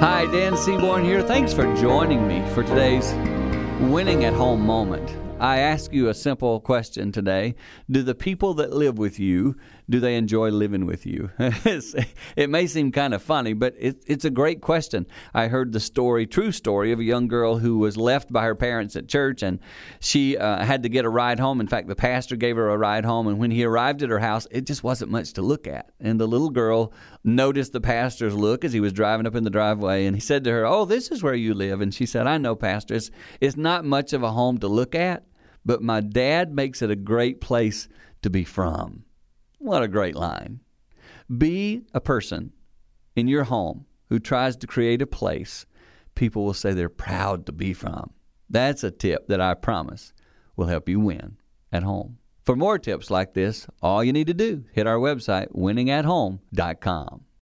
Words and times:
Hi, 0.00 0.26
Dan 0.26 0.56
Seaborn 0.56 1.02
here. 1.02 1.20
Thanks 1.22 1.52
for 1.52 1.64
joining 1.74 2.28
me 2.28 2.48
for 2.54 2.62
today's 2.62 3.12
winning 3.80 4.26
at 4.26 4.32
home 4.32 4.64
moment. 4.64 5.27
I 5.40 5.58
ask 5.58 5.92
you 5.92 6.08
a 6.08 6.14
simple 6.14 6.58
question 6.58 7.12
today. 7.12 7.54
Do 7.88 8.02
the 8.02 8.16
people 8.16 8.54
that 8.54 8.72
live 8.72 8.98
with 8.98 9.20
you, 9.20 9.54
do 9.88 10.00
they 10.00 10.16
enjoy 10.16 10.50
living 10.50 10.84
with 10.84 11.06
you? 11.06 11.30
it 11.38 12.50
may 12.50 12.66
seem 12.66 12.90
kind 12.90 13.14
of 13.14 13.22
funny, 13.22 13.52
but 13.52 13.74
it, 13.78 14.02
it's 14.08 14.24
a 14.24 14.30
great 14.30 14.60
question. 14.60 15.06
I 15.32 15.46
heard 15.46 15.72
the 15.72 15.78
story, 15.78 16.26
true 16.26 16.50
story, 16.50 16.90
of 16.90 16.98
a 16.98 17.04
young 17.04 17.28
girl 17.28 17.58
who 17.58 17.78
was 17.78 17.96
left 17.96 18.32
by 18.32 18.42
her 18.44 18.56
parents 18.56 18.96
at 18.96 19.06
church 19.06 19.44
and 19.44 19.60
she 20.00 20.36
uh, 20.36 20.64
had 20.64 20.82
to 20.82 20.88
get 20.88 21.04
a 21.04 21.08
ride 21.08 21.38
home. 21.38 21.60
In 21.60 21.68
fact, 21.68 21.86
the 21.86 21.94
pastor 21.94 22.34
gave 22.34 22.56
her 22.56 22.70
a 22.70 22.76
ride 22.76 23.04
home, 23.04 23.28
and 23.28 23.38
when 23.38 23.52
he 23.52 23.62
arrived 23.62 24.02
at 24.02 24.10
her 24.10 24.18
house, 24.18 24.48
it 24.50 24.66
just 24.66 24.82
wasn't 24.82 25.12
much 25.12 25.34
to 25.34 25.42
look 25.42 25.68
at. 25.68 25.90
And 26.00 26.20
the 26.20 26.26
little 26.26 26.50
girl 26.50 26.92
noticed 27.22 27.72
the 27.72 27.80
pastor's 27.80 28.34
look 28.34 28.64
as 28.64 28.72
he 28.72 28.80
was 28.80 28.92
driving 28.92 29.26
up 29.26 29.36
in 29.36 29.44
the 29.44 29.50
driveway, 29.50 30.06
and 30.06 30.16
he 30.16 30.20
said 30.20 30.42
to 30.44 30.50
her, 30.50 30.66
Oh, 30.66 30.84
this 30.84 31.12
is 31.12 31.22
where 31.22 31.34
you 31.34 31.54
live. 31.54 31.80
And 31.80 31.94
she 31.94 32.06
said, 32.06 32.26
I 32.26 32.38
know, 32.38 32.56
Pastor. 32.56 32.94
It's, 32.94 33.10
it's 33.40 33.56
not 33.56 33.84
much 33.84 34.12
of 34.12 34.24
a 34.24 34.32
home 34.32 34.58
to 34.58 34.68
look 34.68 34.96
at 34.96 35.27
but 35.68 35.82
my 35.82 36.00
dad 36.00 36.50
makes 36.50 36.80
it 36.80 36.90
a 36.90 36.96
great 36.96 37.42
place 37.42 37.88
to 38.22 38.30
be 38.30 38.42
from. 38.42 39.04
What 39.58 39.82
a 39.82 39.88
great 39.88 40.16
line. 40.16 40.60
Be 41.36 41.82
a 41.92 42.00
person 42.00 42.54
in 43.14 43.28
your 43.28 43.44
home 43.44 43.84
who 44.08 44.18
tries 44.18 44.56
to 44.56 44.66
create 44.66 45.02
a 45.02 45.06
place 45.06 45.66
people 46.14 46.46
will 46.46 46.54
say 46.54 46.72
they're 46.72 46.88
proud 46.88 47.44
to 47.44 47.52
be 47.52 47.74
from. 47.74 48.10
That's 48.48 48.82
a 48.82 48.90
tip 48.90 49.28
that 49.28 49.42
I 49.42 49.52
promise 49.52 50.14
will 50.56 50.68
help 50.68 50.88
you 50.88 51.00
win 51.00 51.36
at 51.70 51.82
home. 51.82 52.16
For 52.46 52.56
more 52.56 52.78
tips 52.78 53.10
like 53.10 53.34
this, 53.34 53.66
all 53.82 54.02
you 54.02 54.14
need 54.14 54.28
to 54.28 54.34
do, 54.34 54.64
hit 54.72 54.86
our 54.86 54.96
website, 54.96 55.52
winningathome.com. 55.52 57.24